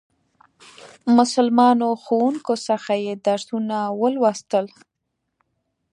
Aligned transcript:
مسلمانو 1.17 1.87
ښوونکو 2.03 2.53
څخه 2.67 2.93
یې 3.05 3.13
درسونه 3.27 3.77
ولوستل. 4.01 4.65